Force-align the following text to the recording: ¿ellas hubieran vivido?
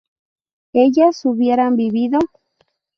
¿ellas 0.73 1.23
hubieran 1.25 1.75
vivido? 1.77 2.17